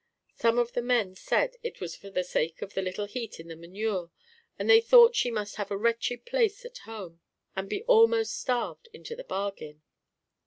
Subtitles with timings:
[0.33, 3.49] Some of the men said it was for the sake of the little heat in
[3.49, 4.09] the manure,
[4.57, 7.21] and they thought she must have a wretched place at home,
[7.55, 9.83] and be almost starved into the bargain.